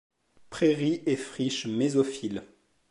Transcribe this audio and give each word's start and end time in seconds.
Prairies 0.49 1.03
et 1.05 1.15
friches 1.15 1.67
mésophiles. 1.67 2.41